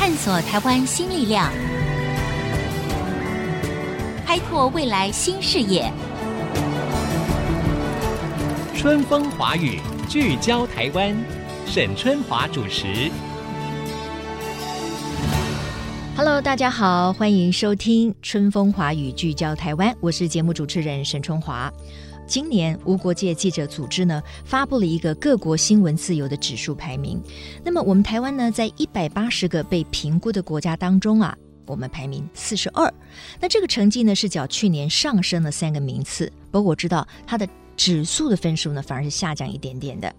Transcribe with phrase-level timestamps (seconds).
[0.00, 1.52] 探索台湾新力量，
[4.24, 5.92] 开拓未来新视野。
[8.74, 9.78] 春风华语，
[10.08, 11.14] 聚焦台湾，
[11.66, 13.10] 沈春华主持。
[16.16, 21.70] Hello，大家好，欢迎收听《春风华语》，聚焦台湾，我是节目主持人沈春华。
[22.30, 27.20] 今年无国界记者组织呢发布了一个各国新闻自由的指数排名。
[27.64, 32.94] 那么我们台湾呢，在一百八十个被评估的国家当中啊，我们排名四十二。
[33.40, 36.32] 那这个成绩呢，是较去年上升了三个名次。
[36.52, 37.48] 不过我知道它的。
[37.76, 40.14] 指数的分数呢，反而是下降一点点的。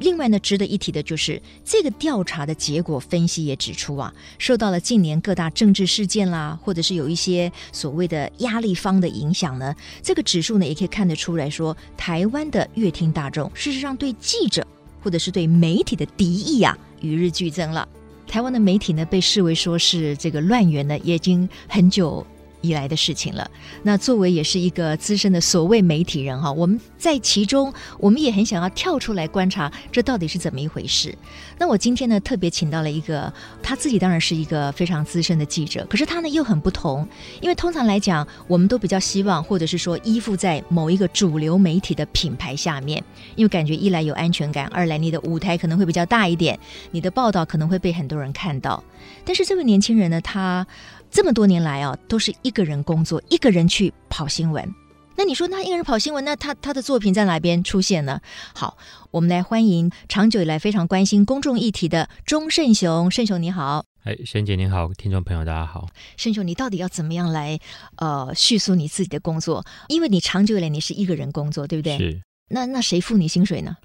[0.00, 14.66] 另外呢，值得一提的就是这个调查的结果分析也指出啊，受到了近年各大政治事件啦，或者是有一些所谓的压力方的影响呢，这个指数呢也可以看得出来说，台湾的阅听大众事实上对记者
[15.02, 17.88] 或者是对媒体的敌意啊，与日俱增了。
[18.26, 22.26] 台湾的媒体呢被视为说是这个乱源呢，也已经很久。
[22.64, 23.50] 以来的事情了。
[23.82, 31.14] 那作为也是一个资深的所谓媒体人哈，我们在其中，我们也很想要跳出来观察，这到底是怎么一回事。
[31.58, 37.06] 那我今天呢，特别请到了一个，他自己当然是一个非常资深的记者，可是他呢又很不同，
[37.40, 43.02] 因为通常来讲，我们都比较希望，或者是说依附在某一个主流媒体的品牌下面，
[43.36, 46.58] 因为感觉一来有安全感，二来你的舞台可能会比较大一点，
[46.90, 48.82] 你的报道可能会被很多人看到。
[49.24, 50.66] 但是这位年轻人呢，他。
[51.14, 54.68] 这么多年来啊，都是一个人工作，一个人去跑新闻。
[55.14, 58.20] 那你说，那一个人跑新闻，那他他的作品在哪边出现呢？
[58.52, 58.76] 好，
[59.12, 63.08] 我们来欢迎长久以来非常关心公众议题的钟胜雄。
[63.12, 65.86] 胜雄你好，哎，沈姐你好，听众朋友大家好。
[66.16, 67.60] 胜雄，你到底要怎么样来
[67.98, 69.64] 呃叙述你自己的工作？
[69.86, 71.96] 因为你长久以来你是一个人工作，对不对？
[71.96, 72.20] 是。
[72.48, 73.76] 那那谁付你薪水呢？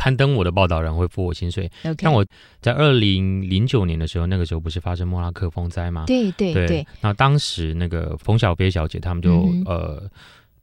[0.00, 1.70] 刊登我的报道人会付我薪水。
[1.98, 2.24] 但我
[2.62, 6.04] 在二零零九年的时候，那个时候不是发生莫拉克风灾吗？
[6.06, 6.86] 对对对。
[7.02, 10.10] 那当时那个冯小飞小姐他们就、嗯、呃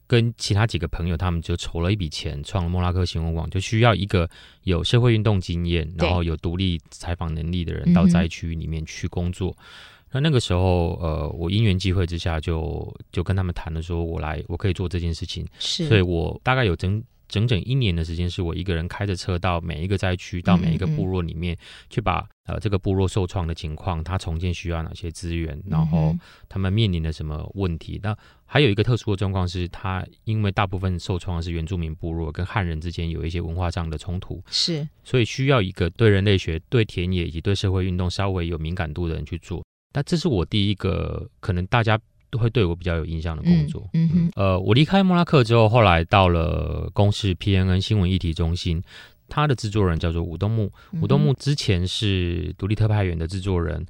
[0.08, 4.28] 跟其他几个朋友，他们就筹了一笔钱，创了莫拉克新闻网，就需要一个
[4.64, 9.54] 有社会运动经验，然后有独立采访能力的人到灾区里面去工作。
[9.60, 15.46] 嗯、那那个时候，呃，我因缘际会之下就，就就跟他们谈了，说我来，我可以做这件事情。
[15.60, 15.86] 是。
[15.86, 17.00] 所以我大概有整。
[17.28, 21.56] 整整一年的时间，是我一个人开着车到每一个灾区，到每一个部落里面
[21.90, 26.16] 去把呃这个部落受创的情况，它重建需要哪些资源，然后
[26.48, 28.00] 他们面临的什么问题。
[28.02, 39.62] 那还有一个特殊的状况是，他因为大部分受创的是原住民部落，跟汉人之间有一些文化上的冲突，是，所以需要一个对人类学、对田野以及对社会运动稍微有敏感度的人去做。
[39.92, 41.98] 那这是我第一个可能大家。
[42.30, 43.88] 都会对我比较有印象的工作。
[43.94, 48.82] 嗯，呃，我离开莫拉克之后，后来到了公视 PNN 新闻议题中心，
[49.28, 50.70] 他的制作人叫做武东木。
[51.00, 53.86] 武东木之前是独立特派员的制作人，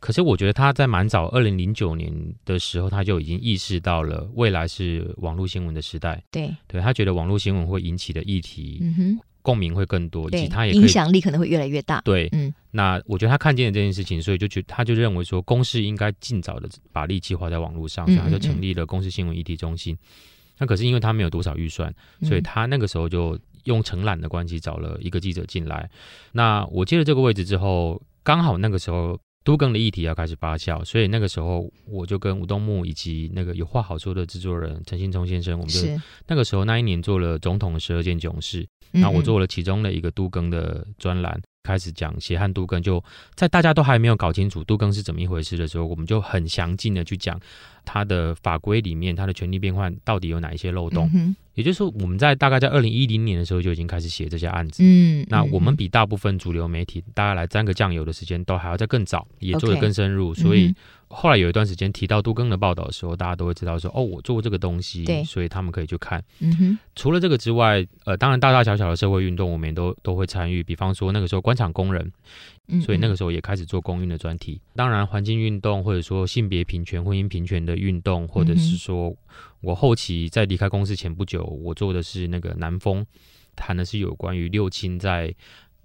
[0.00, 2.12] 可是我觉得他在蛮早，二零零九年
[2.44, 6.22] 的时候，他就已经意识到了未来是网络新闻的时代。
[6.30, 9.18] 对，对他觉得网络新闻会引起的议题，嗯哼。
[9.40, 12.02] 共鸣会更多，以及他也影响力可能会越来越大。
[12.02, 19.94] 对，嗯，那我觉得他看见了这件事情，所以就觉他就认为说，公司应该尽早的把力气花在网络上，所以他就成立了公司新闻议题中心。
[19.94, 21.94] 嗯嗯嗯，那可是因为他没有多少预算，
[22.24, 25.88] 所以他那个时候就用承揽的关系找了一个记者进来。
[26.32, 35.80] 那我接了这个位置之后，刚好那个时候都更的议题要开始发酵，所以那个时候我就跟吴东木以及那个有话好说的制作人陈新聪先生，我们就
[36.26, 38.66] 那个时候那一年做了总统的十二件囧事。
[38.90, 41.38] 那我做了其中的一个都更的专栏，
[41.68, 43.02] 开始讲血汗都更，就
[43.34, 47.38] 在大家都还没有搞清楚杜更是怎么一回事的时候，我们就很详尽的去讲
[47.84, 51.10] 它的法规里面，它的权利变换到底有哪一些漏洞。
[51.52, 54.82] 也就是说，我们在大概在二零一零年的时候就已经开始写这些案子。
[54.82, 60.74] 嗯，那我们比大部分主流媒体大概来沾个酱油的时间都还要再更早，也做得更深入，所以。
[61.10, 66.22] 后来有一段时间提到杜更的报道的时候，大家都会知道说哦，我做过这个东西，对，所以他们可以去看。
[66.40, 66.78] 嗯哼。
[66.94, 70.62] 除了这个之外，呃，当然大大小小的社会运动，我们也都都会参与。
[70.62, 72.12] 比方说那个时候官场工人，
[72.82, 74.60] 所以那个时候也开始做公运的专题。
[74.74, 79.16] 当然环境运动，或者说性别平权、婚姻平权的运动，或者是说
[79.60, 83.06] 我后期在离开公司前不久，我做的是那个南风，
[83.56, 85.34] 谈的是有关于六亲在。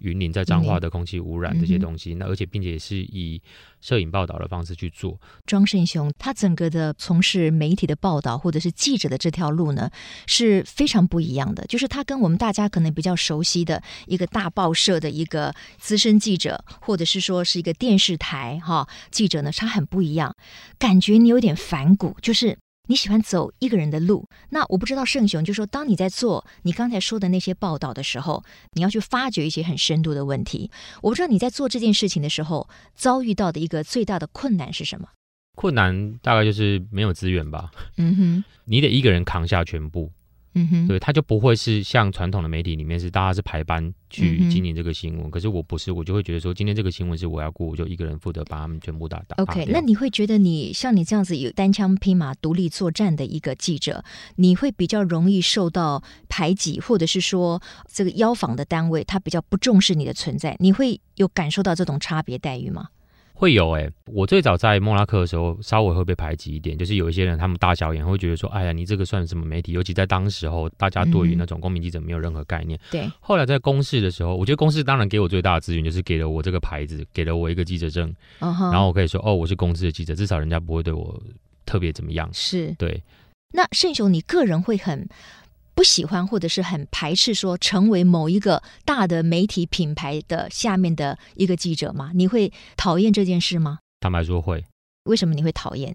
[0.04, 3.40] 云林在彰化的空气污染这些东西，嗯、那而且并且是以
[3.80, 5.18] 摄影报道的方式去做。
[5.46, 9.90] 庄胜雄他整个的从事媒体的报道或者是记者的这条路呢，
[10.26, 11.64] 是非常不一样的。
[11.66, 20.36] 就是他跟我们大家可能比较熟悉的一个大报社的一个资深记者，或者是说是一个电视台哈记者呢，他很不一样。
[20.78, 24.28] 感觉你有点反骨，就是你喜欢走一个人的路。
[24.50, 30.70] 那我不知道圣雄，就说当你在做你刚才说的那些报道的时候，你要去发掘一些很深度的问题。
[31.02, 35.08] 我不知道你在做这件事情的时候遭遇到的一个最大的困难是什么？
[35.56, 37.70] 困难大概就是没有资源吧。
[37.96, 40.10] 嗯哼，你得一个人扛下全部。
[40.54, 49.36] 嗯哼，对，他就不会是像传统的媒体里面是大家是排班去经营这个新闻，嗯，可是我不是，我就会觉得说，今天这个新闻是我要顾，我就一个人负责把他们全部打打。
[49.42, 54.04] OK，那你会觉得你像你这样子有单枪匹马独立作战的一个记者，
[54.36, 57.60] 你会比较容易受到排挤，或者是说
[57.92, 62.88] 这个邀访的单位他比较不重视你的存在，你会有感受到这种差别待遇吗？
[63.36, 69.72] 会有哎、欸，我最早在莫拉克的时候，稍微会被排挤一点，就是有一些人他们大小眼会觉得说，哎呀，你这个算什么媒体？
[69.72, 72.78] 尤其在当时候，大家对于那种公民记者没有任何概念。
[72.92, 73.12] 对、嗯。
[73.18, 78.08] 后来在公示的时候，我觉得公视当然给我最大的资源，就是给了我这个牌子，给了我一个记者证，
[78.38, 81.20] 嗯、然后我可以说，哦，我是公视的记者，至少人家不会对我
[81.66, 82.28] 特别怎么样。
[82.32, 82.72] 是。
[82.78, 83.02] 对。
[83.50, 85.08] 那盛雄，你个人会很。
[85.74, 92.12] 不喜欢或者是很排斥说成为某一个大的媒体品牌的下面的一个记者吗？
[92.14, 93.78] 你会讨厌这件事吗？
[94.00, 94.64] 坦白说会。
[95.04, 95.94] 为什么你会讨厌？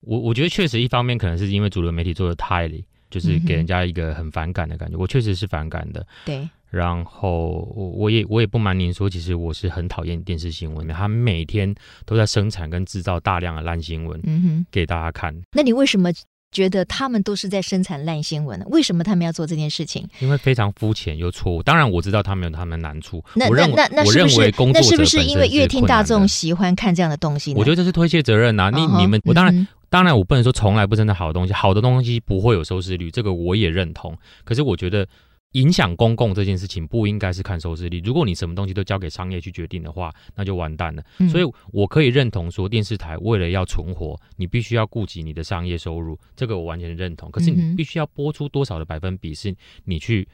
[0.00, 2.68] 我我觉得确实一方面可能是因为主流媒体做的太，
[3.10, 4.96] 就是给人家一个很反感的感觉。
[4.96, 6.06] 嗯、我确实是反感的。
[6.24, 6.48] 对。
[6.70, 10.94] 然后我我也我也不瞒您说，其实我是很讨厌电视新闻的。
[10.94, 11.74] 他每天
[12.06, 15.34] 都在生产跟制造大量的烂新闻，嗯哼，给大家看。
[15.52, 16.10] 那你为什么？
[16.52, 20.06] 觉得他们都是在生产烂新闻，为什么他们要做这件事情？
[20.18, 21.62] 因为非常肤浅又错误。
[21.62, 23.22] 当然我知道他们有他们的难处。
[23.34, 27.58] 那那那那是不是那是不是因为乐听大众喜欢看这样的东西呢？
[27.58, 28.70] 我觉得这是推卸责任呐、啊。
[28.70, 34.16] 你、uh 你们我当然、嗯、当然我不能说从来不真的好东西，好的东西不会有收视率，这个我也认同。
[34.44, 35.06] 可是我觉得。
[35.52, 38.00] 影响公共这件事情不应该是看收视率。
[38.04, 41.02] 如果你什么东西都交给商业去决定的话，那就完蛋了。
[41.18, 47.30] 嗯、所以我可以认同说，电视台为了要存活，你必须要顾及你的商业收入，这个我完全认同。
[47.30, 49.54] 可是你必须要播出多少的百分比是
[49.84, 50.26] 你去。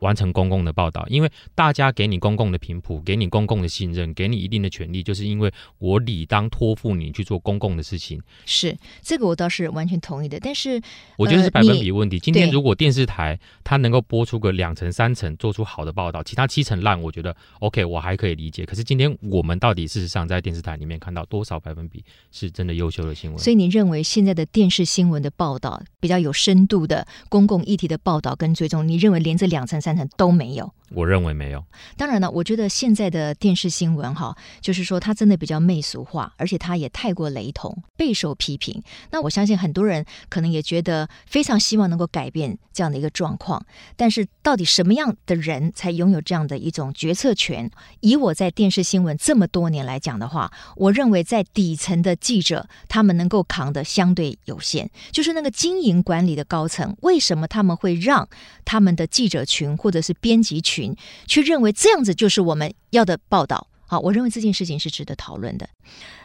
[0.00, 8.20] 完成公共的报道，因为大家给你公共的频谱，给你公共的信任，给你一定的权利，就是因为我理当托付你去做公共的事情。
[8.44, 10.38] 是这个，我倒是完全同意的。
[10.40, 10.80] 但是
[11.16, 12.16] 我觉得是百分比问题。
[12.16, 18.64] 呃、今天如果电视台它能够播出个两成、三成，做出好的报道，其他七成烂，我觉得 OK，我还可以理解。
[18.64, 22.02] 可是今天我们到底事实上在电视台里面看到多少百分比
[22.32, 23.38] 是真的优秀的新闻？
[23.38, 30.72] 所以你认为现在的电视新闻的报道比较有深度的公共议题的报道跟追踪，你认为连这两成、三成都没有？
[30.92, 31.64] 我认为没有。
[31.96, 38.82] 当然了，我觉得现在的电视新闻哈，就是说它真的比较媚俗化，而且它也太过雷同，备受批评。
[39.12, 43.64] 那我相信很多人可能也觉得非常希望能够改变这样的一个状况。
[43.94, 47.70] 但是到底什么样的人才拥有这样的一种决策权？
[48.00, 54.90] 以我在电视新闻这么多年来讲的话，我认为在底层的记者他们能够扛的相对有限。
[55.12, 58.28] 就是那个经营管理的高层，为什么他们会让
[58.64, 60.94] 他们的记者群或者是编辑群？
[61.26, 65.68] 去认为这样子就是我们要的报道，好，我认为这件事情是值得讨论的。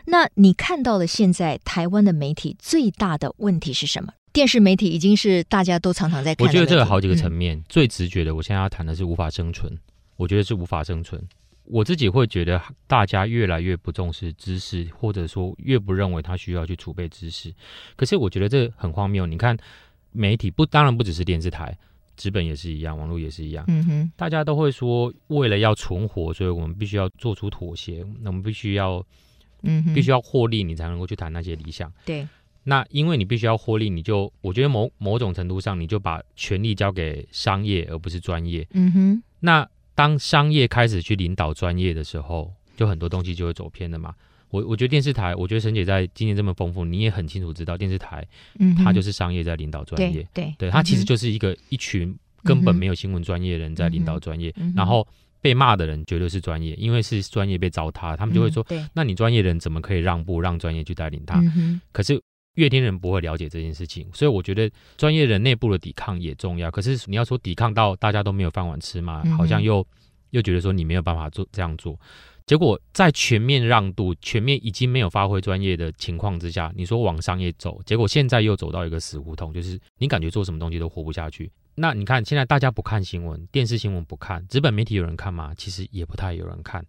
[0.06, 4.14] 那你看到了现在台湾的媒体最大的问题是什么？
[4.34, 6.46] 电视媒体已经是大家都常常在看。
[6.46, 9.72] 我觉得这有好几个层面，嗯，最直觉的，我现在要谈的是无法生存。
[10.18, 11.22] 我觉得是无法生存。
[11.64, 17.52] 我自己会觉得大家越来越不重视知识，或者说越不认为他需要去储备知识。
[17.96, 19.26] 可是我觉得这很荒谬。
[19.26, 19.58] 你看，
[20.12, 21.76] 媒体不，当然不只是电视台。
[22.16, 23.64] 纸本也是一样，网络也是一样。
[23.68, 28.06] 嗯哼，大家都会说，为了要存活，所以我们必须要做出妥协。
[28.22, 29.06] 那我们必须要，
[29.64, 31.92] 嗯，必须要获利，你才能够去谈那些理想。
[32.06, 32.28] 对。
[32.64, 38.68] 那因为你必须要获利，你就我觉得某某种程度上，你就把权力交给商业，而不是专业。
[38.72, 39.24] 嗯哼。
[39.40, 44.16] 那当商业开始去领导专业的时候，就很多东西就会走偏了嘛。
[44.50, 48.26] 我我觉得电视台，我觉得沈姐在经验这么丰富，你也很清楚知道电视台，
[48.60, 55.06] 嗯，它就是商业在领导专业，对对，对，它其实就是一个一群根本没有新闻专业的人在领导专业，嗯，然后
[55.42, 61.40] 被骂的人绝对是专业，因为是专业被糟蹋，他们就会说，嗯，那你专业人怎么可以让步让专业去带领他？
[61.56, 62.20] 嗯，可是
[62.56, 66.72] 乐天人不会了解这件事情，所以我觉得专业人内部的抵抗也重要。
[66.72, 69.86] 可是你要说抵抗到大家都没有饭碗吃嘛，好像又
[70.30, 72.00] 又觉得说你没有办法做这样做。
[72.46, 81.52] 结果在全面让渡、全面已经没有发挥专业的情况之下，你说往商业走，结果现在又走到一个死胡同，就是你感觉做什么东西都活不下去。
[81.74, 85.54] 那你看现在大家不看新闻，电视新闻不看，纸本媒体有人看吗？
[85.58, 86.86] 其实也不太有人看。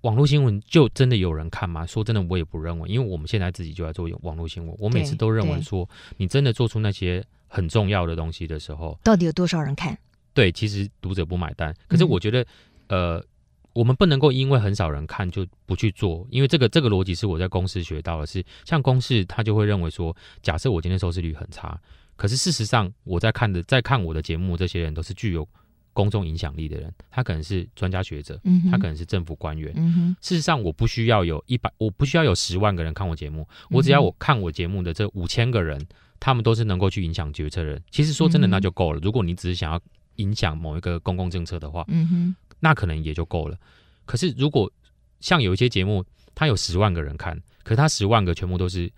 [0.00, 1.86] 网络新闻就真的有人看吗？
[1.86, 5.86] 说真的，我也不认为，因为我们现在自己就在做网络新闻，我每次都认为说，
[6.16, 9.96] 你真的做出那些很重要的东西的时候，到底有多少人看？
[10.32, 11.74] 对，其实读者不买单。
[11.86, 12.40] 可是我觉得，
[12.86, 13.24] 嗯、呃。
[13.72, 21.80] 我们不能够因为很少人看就不去做，因为这个这个逻辑是我在公司学到的是，是像公司他就会认为说，假设我今天收视率很差，
[22.16, 25.48] 可是事实上我在看的在看我的节目，这些人都是具有
[25.92, 30.14] 公众影响力的人，他可能是专家学者，嗯，他可能是政府官员，嗯。
[30.20, 35.78] 事实上，我不需要有一百，我不需要有十万个人看我节目，我只要我看我节目的这五千个人，
[36.18, 37.82] 他们都是能够去影响决策人。
[37.90, 39.00] 其实说真的，那就够了。
[39.02, 39.80] 如果你只是想要
[40.16, 42.36] 影响某一个公共政策的话，嗯哼。
[42.62, 43.58] 那可能也就够了。
[44.04, 44.70] 可是如果
[45.18, 48.88] 像有一些节目，他有十万个人看，可是他十万个全部都是，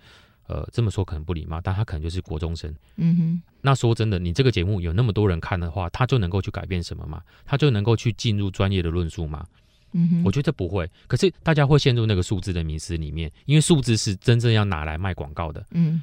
[0.48, 2.74] 呃，这么说可能不礼貌，但他可能就是国中生。
[2.96, 3.42] 嗯哼。
[3.62, 7.22] 那说真的，你这个节目有那么多人看的话，他就能够去改变什么吗？
[7.46, 9.46] 他就能够去进入专业的论述吗？
[9.92, 10.22] 嗯哼。
[10.24, 10.90] 我觉得不会。
[11.06, 15.64] 可是大家会陷入那个数字的迷思里面，因为数字是真正要拿来卖广告的。
[15.70, 16.02] 嗯。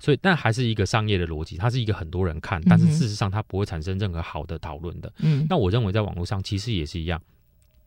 [0.00, 5.12] 所以，但还是一个商业的逻辑，它是一个很多人看，但是事实上它不会产生任何好的讨论的。
[5.18, 7.20] 嗯，那我认为在网络上其实也是一样。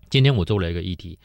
[0.10, 1.18] 今天我做了一个议题，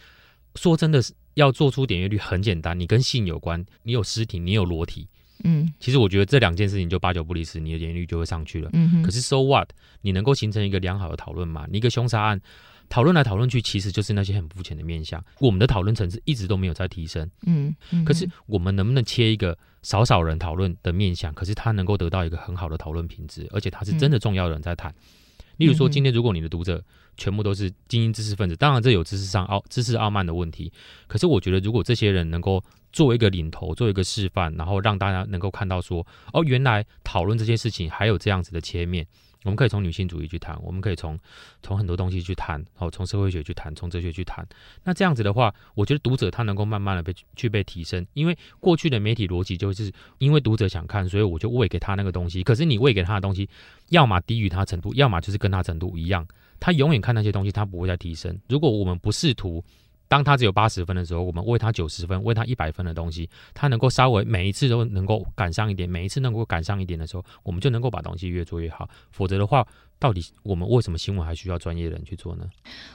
[0.54, 5.06] 说真的是要做出点阅率很简单，你跟性有关，你有尸体，你有裸体，
[5.44, 8.70] 嗯，其实我觉得这两件事情就八九不离十，你的点阅率就会上去了。
[8.72, 9.02] 嗯哼。
[9.02, 9.68] 可是 so what？
[10.00, 11.66] 你能够形成一个良好的讨论吗？
[11.70, 12.40] 你一个凶杀案。
[12.88, 15.22] 讨论来讨论去，其实就是那些很肤浅的面向。
[15.38, 17.30] 我们的讨论层次一直都没有在提升。
[17.46, 21.32] 嗯，嗯，可是我们能不能切一个少少人讨论的面向？
[21.34, 24.90] 可是他能够得到一个很好的讨论品质，而且他是真的重要的人在谈。
[24.90, 24.94] 嗯、
[25.58, 26.82] 例如说，今天如果你的读者
[27.16, 30.72] 全部都是精英知识分子，当然这有知识上傲、知识傲慢的问题。
[31.06, 39.06] 可是我觉得，如果这些人能够做一个领头，做一个示范，然后让大家能够看到说，哦，原来讨论这件事情还有这样子的切面。
[39.44, 41.18] 我们可以从女性主义去谈，我们可以从
[41.62, 44.46] 从很多东西去谈，哦，从社会学去谈，从哲学去谈。
[44.82, 52.42] 那这样子的话，我觉得读者他能够慢慢的被去被提升，因为过去的媒体逻辑就是因为读者想看，所以我就喂给他那个东西。
[52.42, 53.48] 可是你喂给他的东西，
[53.90, 56.26] 要么低于他程度，要么就是跟他程度一样，
[56.58, 58.36] 他永远看那些东西，他不会再提升。
[58.48, 59.64] 如果我们不试图。
[60.08, 68.88] 当他只有八十分的时候，我们喂他九十分，喂他一百分的东西，他能够稍微每一次都能够赶上一点，每一次能够赶上一点的时候，我们就能够把东西越做越好。
[69.10, 69.66] 否则的话，
[69.98, 72.48] 到底我们为什么新闻还需要专业人去做呢？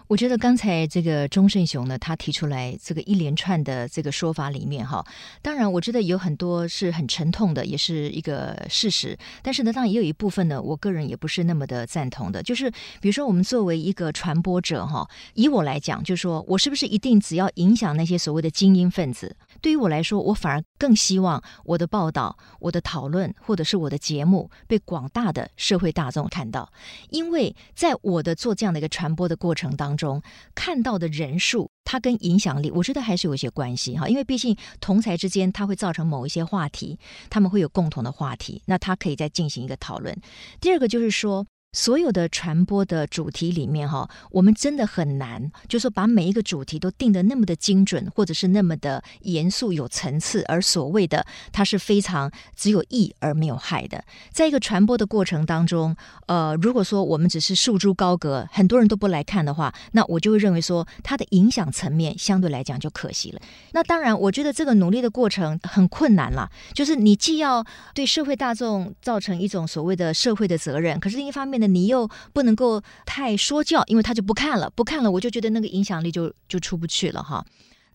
[0.07, 5.05] 我觉得刚才这个钟胜雄呢，他提出来这个一连串的这个说法里面哈，
[5.41, 9.17] 当然我觉得有很多是很沉痛的，也是一个事实。
[9.41, 12.41] 但是呢，当然也有一部分呢，我个人也不是那么的赞同的。
[12.41, 19.35] 就是比如说，我们作为一个传播者哈，以我来讲，就是说我是不是一定只要影响那些所谓的精英分子？
[19.63, 26.69] 对于我来说，我反而更希望我的报道、我的讨论或者是我的节目被广大的社会大众看到。
[27.09, 30.21] 因为在我的做这样的一个传播的过程当中，
[30.53, 34.09] 看到的人数，它跟影响力，我觉得还是有一些关系哈。
[34.09, 40.13] 因为毕竟同才之间，它会造成某一些话题，他们会有共同的话题，那它可以再进行一个讨论。
[40.59, 41.47] 第二个就是说。
[41.73, 50.43] 所有的传播的主题里面，哈，我们真的很难，就是说把每一个主题都定得那么的精准，或者是那么的严肃有层次。
[50.47, 55.95] 而所谓的它是非常只有益而没有害的，在一个传播的过程当中，
[56.27, 63.41] 呃，如果说我们只是束之高阁，很多人都不来看的话，那我就会认为说它的影响层面相对来讲就可惜了。
[63.71, 67.65] 那当然，我觉得这个努力的过程很困难了，就是你既要
[67.95, 77.45] 对社会大众造成一种所谓的社会的责任，可是另一方面，你又不能够太说教，因为他就不看了，不看了，我就觉得那个影响力就就出不去了哈。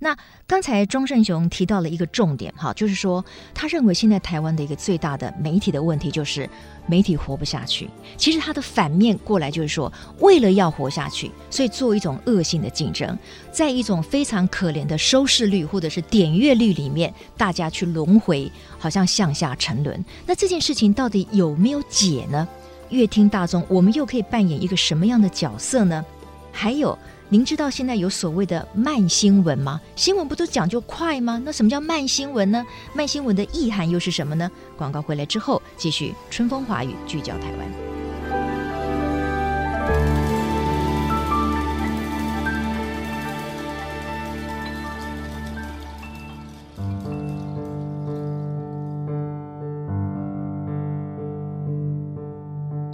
[0.01, 6.49] 那刚才庄胜雄提到了一个重点哈，就是说他认为现在台湾的一个最大的媒体的问题就是
[6.87, 7.91] 媒体活不下去。
[8.17, 13.19] 其实他的反面过来就是说，为了要活下去，所以做一种恶性的竞争，
[13.51, 18.49] 在一种非常可怜的收视率或者是点阅率里面，大家去轮回，
[18.79, 20.05] 好像向下沉沦。
[20.25, 22.47] 那这件事情到底有没有解呢？
[22.91, 26.05] 越听大众，我们又可以扮演一个什么样的角色呢？
[26.53, 29.81] 还有，您知道现在有所谓的慢新闻吗？
[29.95, 31.41] 新闻不都讲究快吗？
[31.45, 32.67] 那什么叫慢新闻呢？
[32.95, 34.51] 慢新闻的意涵又是什么呢？
[34.77, 38.08] 广告回来之后，继续春风华语聚焦台湾。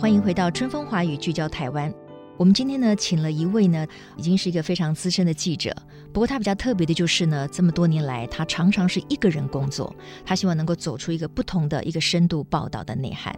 [0.04, 1.90] 欢迎回到春风华语聚焦台湾。
[2.36, 3.86] 我们今天呢，请了一位呢，
[4.18, 5.74] 已经是一个非常资深的记者。
[6.12, 9.96] 不过他比较特别的就是呢，这么多年来，他常常是一个人工作。
[10.22, 13.34] 他希望能够走出一个不同的一个深度报道的内涵。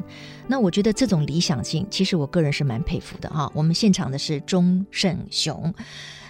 [0.49, 3.49] 那我觉得这种理想性，其实我个人是蛮佩服的哈。
[3.55, 5.73] 我们现场的是钟胜雄。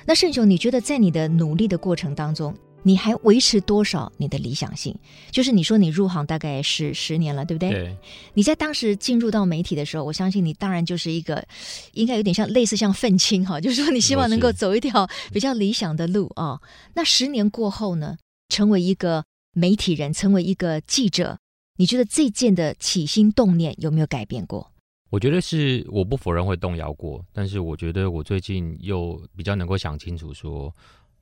[0.04, 2.54] 那胜雄，你觉得在你的努力的过程当中，
[2.86, 4.96] 你还维持多少你的理想性？
[5.32, 7.70] 就是你说你入行大概是十年了，对不对？
[7.70, 7.96] 对。
[8.32, 11.44] 你在当时进入到媒体的时候，我相信你当然就是一个，
[11.94, 16.62] 应该有点像类似像愤青哈，就是说你希望能够走一条比较理想的路啊、哦。
[16.94, 18.16] 那十年过后呢，
[18.50, 21.36] 成为一个媒体人，成为一个记者，
[21.78, 24.70] 你觉得这件的起心动念有没有改变过？
[25.10, 30.72] 我觉得是，我不否认会动摇过，但是我觉得我最近又比较能够想清楚说。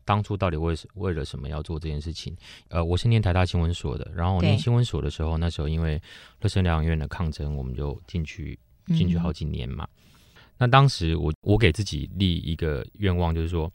[0.04, 2.36] 当初到底为什为了什么要做这件事情？
[2.68, 6.00] 呃，我是念台大新闻所的，然后我念新闻所的时候，那时候因为
[6.40, 8.58] 乐生疗养院的抗争，我们就进去
[8.88, 9.88] 进去好几年嘛。
[9.94, 10.10] 嗯、
[10.58, 13.70] 那当时我我给自己立一个愿望，就是说，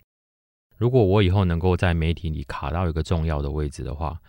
[0.78, 4.20] 如果我以后能够在媒体里卡到一个重要的位置的话，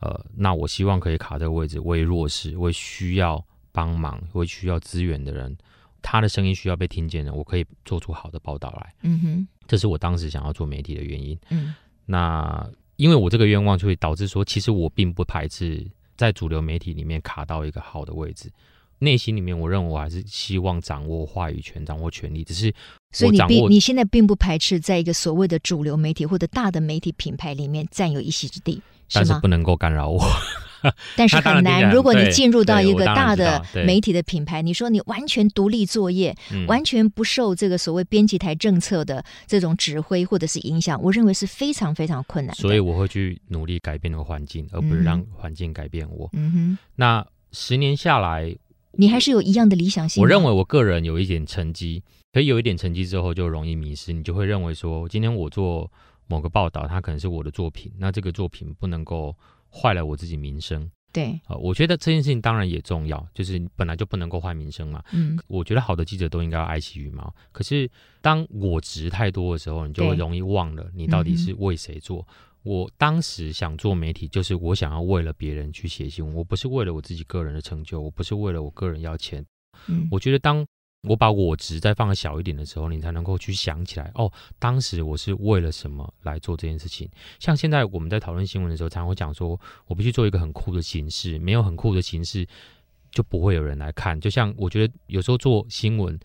[0.00, 5.56] 呃，那我希望可以卡这个位置，为弱势、为需要帮忙、为需要资源的人。
[6.02, 8.94] 他的声音需要被听见的，我可以做出好的报道来。
[9.02, 11.38] 嗯哼，这是我当时想要做媒体的原因。
[11.50, 18.50] 嗯，那因为我这个愿望，就会导致说，其实我并不排斥在主流媒体里面卡到一个好的位置。
[18.98, 22.42] 内心里面，我认为我还是希望掌握话语权，掌握权力。
[22.42, 22.72] 只是
[23.12, 28.80] 所以你并你现在并不排斥在一个所谓的主流媒体或者大的媒体品牌里面占有一席之地，
[29.12, 30.24] 但是不能够干扰我。
[31.16, 31.90] 但是很难。
[31.90, 36.34] 如果你进入到一个大的媒体的品牌，你说你完全独立作业，
[36.66, 42.54] 完全不受这个所谓编辑台政策的这种指挥或者是影响，我认为是非常非常困难。
[42.56, 46.28] 所以我会去努力改变那个环境，而不是让环境改变我。
[46.32, 46.78] 嗯哼。
[46.96, 48.54] 那十年下来，
[48.92, 50.22] 你还是有一样的理想性。
[50.22, 52.02] 我认为我个人有一点成绩，
[52.32, 55.90] 可以有一点成绩之后就容易迷失，你就会认为说，今天我做
[56.26, 59.34] 某个报道，它可能是我的作品，那这个作品不能够。
[59.76, 65.02] 坏了我自己名声，对，呃，我觉得这件事情当然也重要，就是本来就不能够坏名声嘛。
[65.12, 67.34] 嗯，我觉得好的记者都应该要爱惜羽毛。
[67.52, 67.90] 可是
[68.22, 72.26] 当我值太多的时候，你就会容易忘了你到底是为谁做。
[72.30, 79.44] 嗯、我当时想做媒体，就是我想要为了别人去写新闻，我不是为了我自己个人的成就，我不是为了我个人要钱。
[79.88, 80.66] 嗯，我觉得当。
[81.06, 87.08] 我把我值再放小一点的时候，你才能够去想起来哦，当时我是为了什么来做这件事情。
[87.38, 92.46] 像现在我们在讨论新闻的时候，常常会讲说，我必须做一个很酷的形式，没有很酷的形式
[93.10, 94.20] 就不会有人来看。
[94.20, 96.18] 就像我觉得有时候做新闻，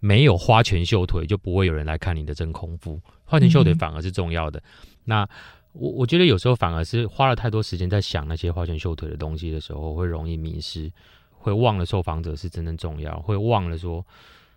[0.00, 4.58] 没有花拳绣腿就不会有人来看你的真空腹，花拳绣腿反而是重要的。
[4.58, 4.64] 嗯、
[5.04, 5.28] 那
[5.72, 10.90] 我我觉得有时候反而是花了太多时间在想那些花拳绣腿的东西的时候，会容易迷失。
[11.44, 14.02] 会忘了受访者是真正重要，会忘了说，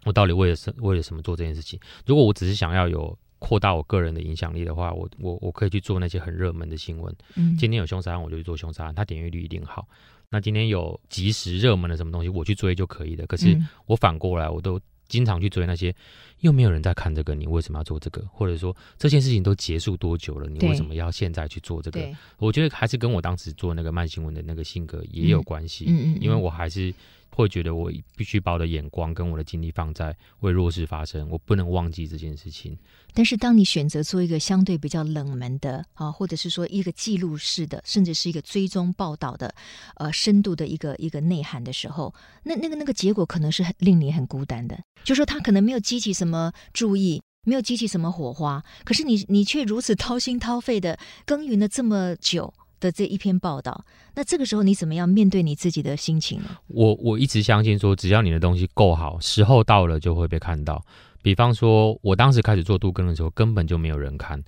[0.05, 1.77] 我到底为了什为了什么做这件事情。
[2.05, 7.13] 如果我只是想要有扩大我个人的影响力的话，我我我可以去做那些很热门的新闻。
[7.35, 9.85] 嗯，今天有凶杀案，我就去做凶杀案，它点阅率一定好。
[10.29, 13.27] 那今天有即时热门的什么东西，我去追就可以了。
[13.27, 14.79] 可是我反过来，我都。
[15.09, 15.95] 经常去追那些，
[16.41, 18.21] 又没有人在看这个，你为什么要做这个？
[18.31, 21.99] 或者说这件事情都结束多久了，你为什么要现在去做这个？
[22.37, 25.85] 我觉得还是跟我当时做那个慢新闻的那个性格也有关系。
[25.87, 26.93] 嗯嗯，嗯，因为我还是。
[27.29, 32.75] 会觉得我必须把我的眼光跟我的精力放在为弱势发声，我不能忘记这件事情。
[33.13, 39.53] 但是，当你选择做一个相对比较冷门的啊，或者是说一个记录式的，甚至是一个追踪报道的，
[39.97, 44.79] 呃，深度的一个一个内涵的时候，那那个那个结果可能是很令你很孤单的。
[45.03, 46.26] 就说他可能没有激起什么
[46.73, 52.53] 注意，没有激起什么火花，可是你你却如此掏心掏肺的耕耘了这么久。
[52.79, 56.55] 的这一篇报道，那这个时候你怎么样面对你自己的心情呢？
[56.67, 60.79] 我我一直相信说，只要你的东西够好，时候到了就会被看到。
[61.23, 64.39] 比方说，我当时开始做杜更的时候，根本就没有人看。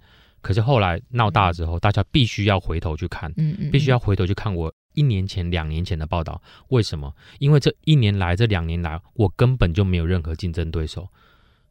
[0.41, 6.39] 可是后来闹大了之后，嗯、大家必须要回头去看，嗯，嗯嗯，必须要回头去看我一年前、两年前的报道。
[6.67, 7.11] 为什么？
[7.39, 11.07] 因为这一年来、这两年来，我根本就没有任何竞争对手，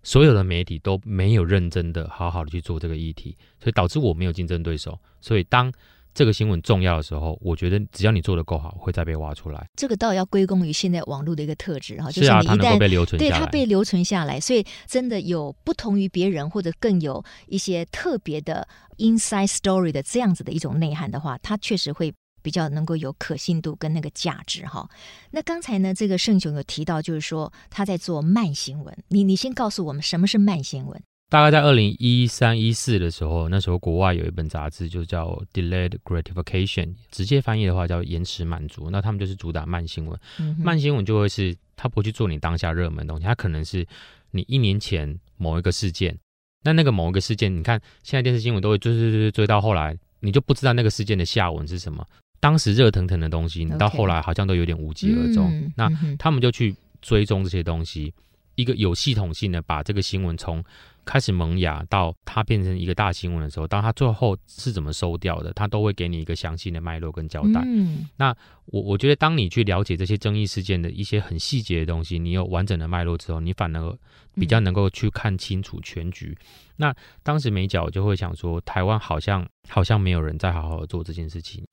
[0.09, 4.99] 所有的媒体都没有认真的、好好的去做这个议题，所以导致我没有竞争对手。
[5.21, 5.71] 所以当
[6.14, 9.68] 这个新闻重要的时候，我觉得只要你做的够好，会再被挖出来。
[9.77, 18.66] 这个倒要归功于现在网络的一个特质哈，就是你一旦被留存，对它被留存下来，所以真的有不同于别人或者更有一些特别的
[18.97, 22.14] inside story 的这样子的一种内涵的话，它确实会
[22.49, 24.89] 比较能够有可信度跟那个价值哈。
[25.33, 30.99] 那刚才呢，这个盛雄有提到，就是说他在做慢新闻，你你先告诉我们什么是慢新闻。
[31.29, 38.89] 大概在二零一三一四的时候，那时候国外有一本杂志就叫《Delayed Gratification》，直接翻译的话叫“延迟满足”。
[38.91, 43.87] 那他们就是主打慢新闻，嗯、慢新闻就会是他不去做你当下热门的东西，他可能是
[44.31, 46.19] 你一年前某一个事件。
[46.65, 52.03] 那那个某一个事件，你看现在电视新闻都会追追追追追到后来，你就不知道那个事件的下文是什么。
[52.40, 55.51] 当时热腾腾的东西，你到后来好像都有点无疾而终。
[55.51, 58.12] 嗯、那他们就去追踪这些东西，
[58.55, 60.62] 一个有系统性的把这个新闻从
[61.05, 67.62] 开始萌芽到它变成一个大新闻的时候，当它最后是怎么收掉的，它都会给你一个详细的脉络跟交代。
[67.64, 68.35] 嗯，那
[68.66, 73.98] 我我觉得，当你去了解这些争议事件的一些很细节的东西，你有完整的脉络之后，你反而
[74.38, 76.37] 比较能够去看清楚全局。
[76.40, 76.46] 嗯、
[76.77, 81.64] 那当时美角就会想说，台湾好像好像没有人在好好的做这件事情。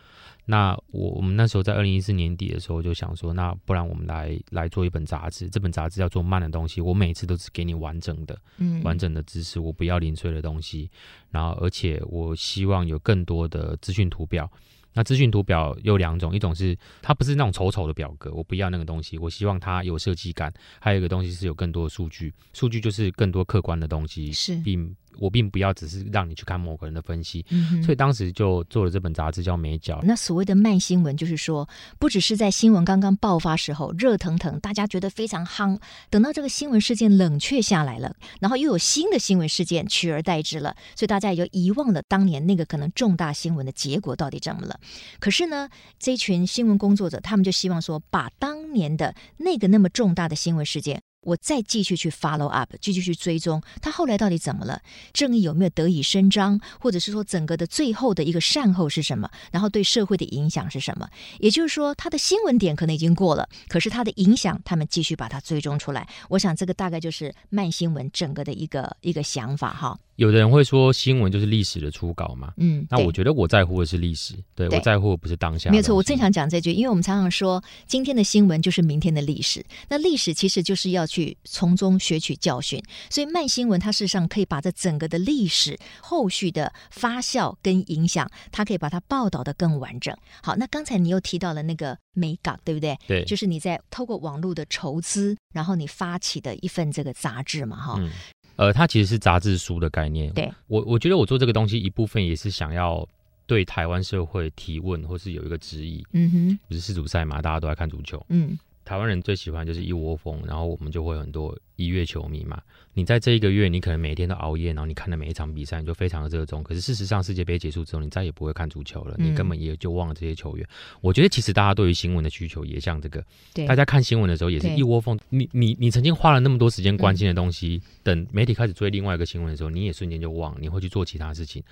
[0.45, 10.89] 那我我们那时候在二零一四年底的时候就想说，那不然我们来来做一本杂志，这本杂志要做慢的东西，我每次都是给你完整的，嗯，完整的知识，我不要零碎的东西，
[11.31, 14.49] 然后而且我希望有更多的资讯图表。
[14.95, 24.95] 那资讯图表有两种，一种是它不是那种丑丑的表格，我不要那个东西，我希望它有设计感，还有一个东西是有更多的数据，数据就是更多客观的东西，是并。
[25.19, 29.99] 我并不要只是让你去看某个人的分析，嗯、所以当时就做了这本杂志叫《美角》。
[30.03, 31.67] 那所谓的慢新闻，就是说
[31.99, 44.79] 不只是在新闻刚刚爆发时候热腾腾，大家觉得非常夯，等到这个新闻事件冷却下来了，然后又有新的新闻事件取而代之了，所以大家也就遗忘了当年那个可能重大新闻的结果到底怎么了。
[45.19, 51.01] 可是呢，这群新闻工作者，他们就希望说，把当年的那个那么重大的新闻事件。
[51.25, 61.09] 我再继续去 follow up，继续去追踪他后来到底怎么了，正义有没有得以伸张，或者是说整个的最后的一个善后是什么，然后对社会的影响是什么？
[61.39, 66.07] 也就是说，他的新闻点可能已经过了，可是他的影响，他们继续把它追踪出来。
[66.29, 69.97] 我想这个大概就是慢新闻整个的一个一个想法哈。
[70.15, 75.69] 有的人会说新闻就是历史的初稿嘛，嗯，那我觉得我在乎的是历史，对，对我在乎的不是当下。
[75.69, 90.13] 没有错，我正想讲这句，因为我们常常说今天的新闻就是明天的历史，那历史其实就是要去从中学取教训，所以慢新闻它事实上可以把这整个的历史后续的发酵跟影响，它可以把它报道的更完整。
[90.43, 92.97] 好，那刚才你又提到了那个美港，对不对？
[93.07, 98.11] 对，就是你在透过网络的筹资，然后你发起的一份这个杂志嘛，哈、嗯。
[98.57, 100.33] 呃，它其实是杂志书的概念。
[100.33, 103.07] 对，我我觉得我做这个东西一部分也是想要
[103.45, 106.05] 对台湾社会提问，或是有一个质疑。
[106.11, 108.21] 嗯哼，不是世足赛嘛，大家都在看足球。
[108.29, 108.57] 嗯。
[108.85, 112.61] 台湾人最喜欢就是一窝蜂，然后我们就会有很多一月球迷嘛。
[112.93, 116.63] 你在这一个月，你可能每天都熬夜，然后你看的每一场比赛，你就非常的热衷。
[116.63, 120.65] 可是事实上，世界杯结束之后，你再也不会看足球了，你根本也就忘了这些球员。
[120.65, 123.25] 嗯、我觉得其实大家对于新闻的需求也像这个，
[123.67, 125.19] 大家看新闻的时候也是一窝蜂。
[125.29, 131.63] 你你你曾经花了那么多时间关心的东西，嗯、等媒体开始追另外一个新闻的时候，你也瞬间就忘，你会去做其他事情。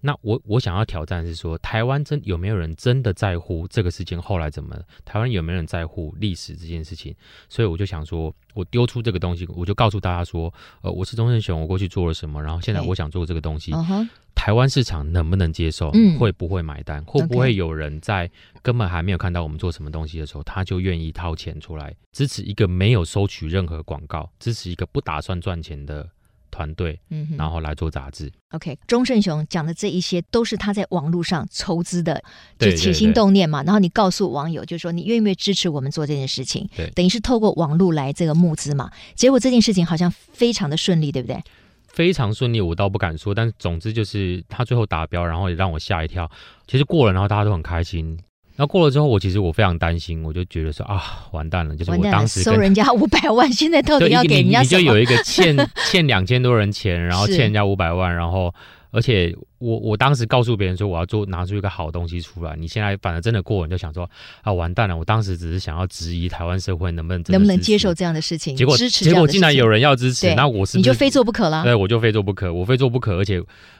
[0.00, 4.82] 那我我想要挑战是说，台湾真有没有人真的在乎这个事情后来怎么了？
[5.04, 7.14] 台湾有没有人在乎历史这件事情？
[7.48, 13.72] 所以我就想说，我丢出这个东西，我就告诉大家说，呃，我是钟胜雄，我过去做了什么，然后现在我想做这个东西，
[14.34, 15.90] 台湾市场能不能接受？
[15.94, 17.02] 嗯、会不会买单？
[17.04, 18.30] 会不会有人在
[18.62, 26.08] 根本还没有看到我们做什么东西的时候，他就愿意掏钱出来支持一个没有收取任何广告、支持一个不打算赚钱的？
[26.50, 28.32] 团队，嗯，然后来做杂志。
[28.50, 32.22] OK，钟胜雄讲的这一些都是他在网络上筹资的，
[32.58, 33.62] 就起心动念嘛。
[33.62, 36.68] 然后你告诉网友，就是说你愿不愿意支持我们做这件事情？
[36.76, 38.90] 对，等于是透过网络来这个募资嘛。
[39.14, 41.42] 结果这件事情好像非常的顺利，对不对？
[41.88, 46.30] 非常顺利，我倒不敢说，但总之就是他最后达标，然后也让我吓一跳。
[46.66, 48.18] 其实过了，然后大家都很开心。
[48.56, 54.80] 那过了之后，我其实我非常担心，我就觉得说啊，完蛋了，就是我当时收人家五百万，现在到底要给人家什么？
[54.80, 55.54] 你就有一个欠
[55.90, 58.54] 欠两千多人钱，然后欠人家五百万，然后
[58.96, 64.08] 而且我我当时告诉别人说我要做拿出一个好东西出来，你现在反而真的过了，你就想说
[64.40, 73.38] 啊，完蛋了，我当时只是想要质疑台湾社会能不能能不能接受这样的事情，结果结果竟然有人要支持，那我是你就非做不可了，对，我就非做不可，我非做不可，而且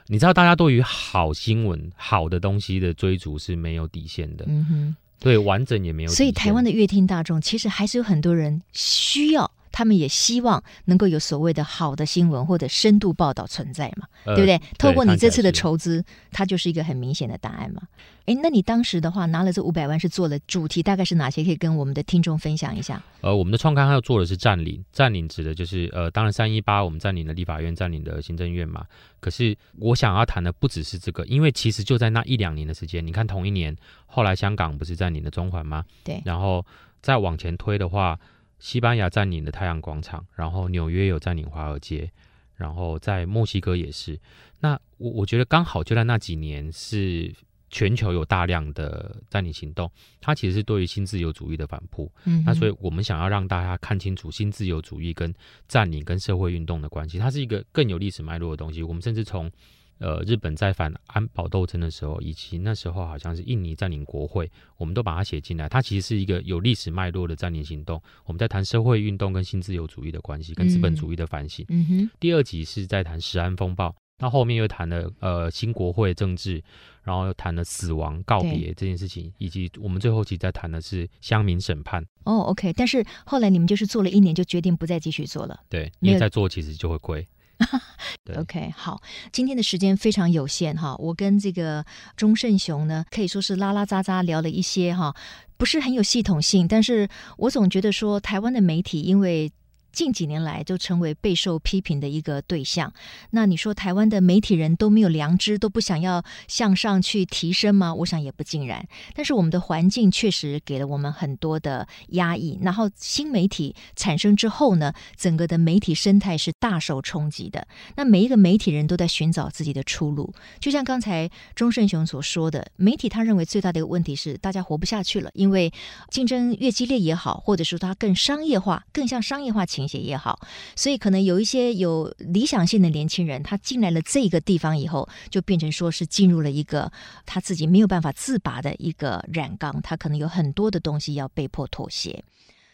[0.09, 4.97] 你知道，大家对于好新闻、好的东西的追逐是没有底线的，嗯哼。
[5.19, 6.11] 对，完整也没有。
[6.11, 14.59] 所以台湾的乐听大众其实还是有很多人需要，他们也希望能够有所谓的好的新闻或者深度报道存在嘛，呃、对不对？
[14.79, 17.83] 透过你这次的筹资，它就是一个很明显的答案嘛。
[18.25, 21.45] 哎，那你当时的话拿了这五百万是做了主题，大概是哪些？
[21.45, 23.03] 可以跟我们的听众分享一下。
[23.21, 28.87] 呃，我们的创刊要做的是占领，占领指的就是呃，当然三一八我们占领了立法院，占领了行政院嘛。
[29.21, 35.85] 可是我想要谈的不只是这个，因为其实就在那一两年的时间，你看同一年，后来香港不是占领了中环吗？
[36.03, 36.23] 对。
[36.25, 36.65] 然后
[37.03, 38.19] 再往前推的话，
[38.59, 42.11] 西班牙占领了太阳广场，然后纽约有占领华尔街，
[42.55, 44.19] 然后在墨西哥也是。
[44.61, 47.35] 那我我觉得刚好就在那几年是。
[47.69, 49.91] 全球有大量的占领行动，
[50.21, 52.11] 它其实是对于新自由主义的反扑。
[52.25, 55.35] 嗯，那所以我们想要让大家看清楚新自由主义跟
[55.67, 58.85] 占领跟社会运动的关系，它是一个更有历史脉络的东西。
[58.85, 59.51] 我们甚至从
[59.99, 65.69] 呃日本在反安保斗争的时候，以及那时候好像是印尼占领国会，我们都把它写进来。
[65.69, 68.01] 它其实是一个有历史脉络的占领行动。
[68.25, 71.65] 我们在谈社会运动跟新自由主义的关系，跟资本主义的反省。
[71.69, 72.11] 嗯哼。
[72.21, 76.63] 第二集是在谈食安风暴，那后面又谈了呃新国会政治，
[77.03, 82.05] 然后又谈了死亡告别这件事情，以及我们最后期在谈的是乡民审判。
[82.25, 82.73] 哦，OK。
[82.73, 85.61] 但是后来你们就是做了一年，就决定不再继续做了。
[85.69, 87.27] 对，因为再做其实就会亏。
[88.25, 89.01] 对 OK，好，
[89.33, 91.85] 今天的时间非常有限哈，我跟这个
[92.17, 95.15] 钟胜雄呢，可以说是拉拉杂杂聊了一些哈，
[95.57, 99.51] 不是很有系统性，但是我总觉得说台湾的媒体因为。
[99.97, 102.93] 近几年来就成为备受批评的一个对象。
[103.31, 107.95] 那你说台湾的媒体人都没有良知，都不想要向上去提升吗？
[107.95, 108.87] 我想也不尽然。
[109.15, 112.59] 但是我们的环境确实给了我们很多的压抑。
[112.61, 117.67] 然后新媒体产生之后呢，整个的媒体生态是大受冲击的。
[117.95, 120.35] 那每一个媒体人都在寻找自己的出路。
[120.61, 125.73] 就像刚才钟胜雄所说的，媒体他认为最大的一个问题是大家活不下去了，因为
[126.11, 129.86] 竞争越激烈也好，或者说它更商业化，更像商业化情。
[129.87, 130.39] 写也好，
[130.75, 136.91] 所以可能有一些有理想性的年轻人，他进来了这个地方以后，就变成说是进入了一个
[137.25, 142.25] 他自己没有办法自拔的一个染缸，他可能有很多的东西要被迫妥协。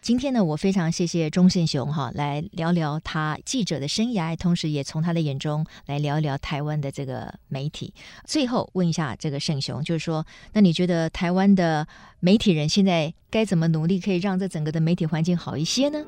[0.00, 7.94] 今天呢，我非常谢谢钟胜雄哈，来聊聊他记者的生涯，同时也从他的眼中来聊一聊台湾的这个媒体。
[8.26, 11.86] 最后问一下这个圣雄，就是说，那你觉得台湾的
[12.18, 16.04] 媒体人现在该怎么努力，可以让这整个的媒体环境好一些呢？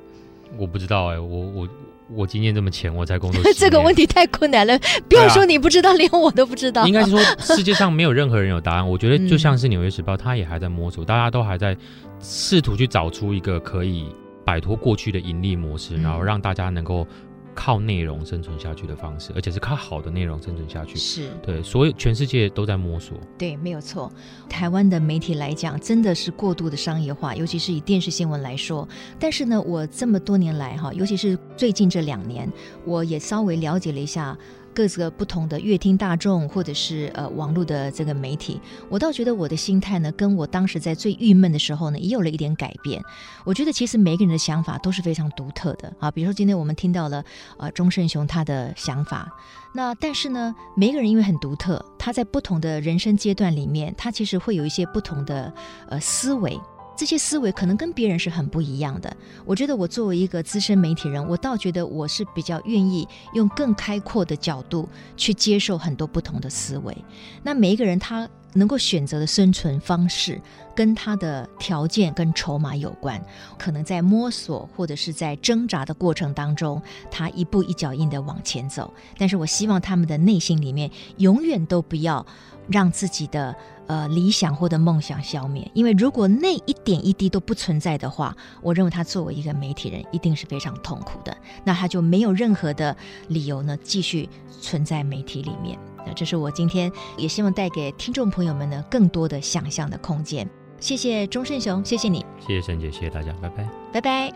[0.59, 1.69] 我不知道哎、欸，我我
[2.11, 3.43] 我经验这么浅，我才工作。
[3.57, 6.87] 这个问题太困难了， 不要说你不知道，啊、连我都不知道。
[6.87, 8.89] 应该是说世界上没有任何人有答案。
[8.89, 11.77] 我觉得就像是《纽约时报》，他也还在摸索，大家都还在
[12.21, 14.07] 试图去找出一个可以
[14.45, 17.07] 摆脱过去的盈利模式，然后让大家能够。
[17.55, 20.97] 靠内容生存下去的方式，而且是靠好的内容生存下去。
[20.97, 23.17] 是对，所有全世界都在摸索。
[23.39, 24.13] 对，没有错。
[24.49, 28.89] 台湾的媒体来讲，真的是过度的商业化，尤其是以电视新闻来说。
[29.19, 32.51] 但是呢，我这么多年来哈，尤其是最近这两年，
[32.85, 34.37] 我也稍微了解了一下。
[34.75, 43.01] 各个不同的乐听大众，或者是呃网络的这个媒体，我倒觉得我的心态呢，跟我当时在最郁闷的时候呢，也有了一点改变。
[43.45, 46.11] 我觉得其实每个人的想法都是非常独特的啊。
[46.11, 47.25] 比如说今天我们听到了
[47.57, 49.31] 呃钟胜雄他的想法，
[49.75, 55.53] 那但是呢，每个人因为很独特，他在不同的人生阶段里面，他其实会有一些不同的
[55.89, 56.59] 呃思维。
[56.97, 59.17] 这些思维可能跟别人是很不一样的。
[59.45, 66.97] 我觉得我作为一个资深媒体人，我倒觉得我是比较愿意用更开阔的角度去接受很多不同的思维。
[67.43, 70.41] 那每一个人他能够选择的生存方式，
[70.77, 73.21] 跟他的条件跟筹码有关。
[73.59, 76.81] 可能在摸索或者是在挣扎的过程当中，
[77.11, 78.95] 他一步一脚印的往前走。
[79.19, 82.25] 但是我希望他们的内心里面永远都不要
[82.69, 83.55] 让自己的。
[83.87, 91.37] 呃，理想或者梦想消灭，因为如果那一点一滴都不存在的话，我认为他作为一个媒体人一定是非常痛苦的。
[91.65, 92.97] 那他就没有任何的
[93.29, 94.29] 理由呢，继续
[94.61, 95.79] 存在媒体里面。
[96.07, 100.49] 那这是我今天也希望带给听众朋友们呢更多的想象的空间。
[100.81, 104.33] 谢谢钟胜雄，谢谢你，谢谢沈姐，谢谢大家，拜拜，拜拜。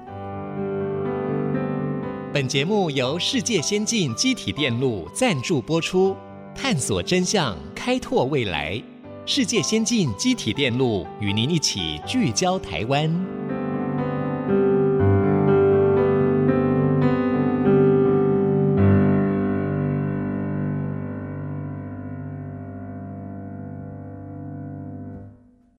[2.32, 6.14] 本节目由世界先进机体电路赞助播出，
[6.54, 8.82] 探索真相，开拓未来。
[9.30, 13.37] 世界先进机体电路与您一起聚焦台湾。